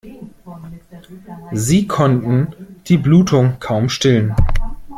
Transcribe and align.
Sie 1.51 1.85
konnten 1.87 2.47
die 2.87 2.97
Blutung 2.97 3.57
kaum 3.59 3.87
stillen. 3.87 4.33